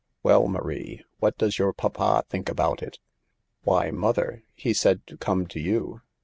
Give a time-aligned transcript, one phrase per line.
[0.23, 2.97] "Well, Marie, what does your papa think about it?""
[3.65, 6.01] Why, mother, he said to come to you."